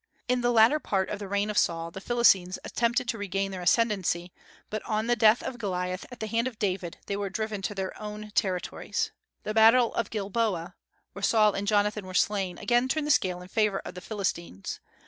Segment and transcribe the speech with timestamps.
[0.27, 3.61] In the latter part of the reign of Saul the Philistines attempted to regain their
[3.61, 4.33] ascendency,
[4.71, 7.75] but on the death of Goliath at the hand of David they were driven to
[7.75, 9.11] their own territories.
[9.43, 10.73] The battle of Gilboa,
[11.13, 14.79] where Saul and Jonathan were slain, again turned the scale in favor of the Philistines.